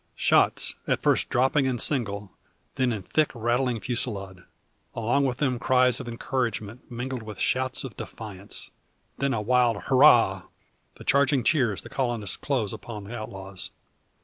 [0.15, 2.31] Shots, at first dropping and single,
[2.73, 4.43] then in thick rattling fusillade.
[4.95, 8.71] Along with them cries of encouragement, mingled with shouts of defiance.
[9.19, 10.47] Then a wild "hurrah,"
[10.95, 13.69] the charging cheers the colonists close upon the outlaws.